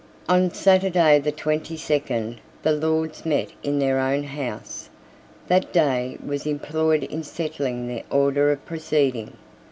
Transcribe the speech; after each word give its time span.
On 0.27 0.49
Saturday 0.51 1.19
the 1.19 1.31
twenty 1.31 1.77
second 1.77 2.41
the 2.63 2.71
Lords 2.71 3.23
met 3.23 3.49
in 3.61 3.77
their 3.77 3.99
own 3.99 4.23
house. 4.23 4.89
That 5.45 5.71
day 5.71 6.17
was 6.25 6.47
employed 6.47 7.03
in 7.03 7.21
settling 7.21 7.87
the 7.87 8.03
order 8.09 8.51
of 8.51 8.65
proceeding. 8.65 9.37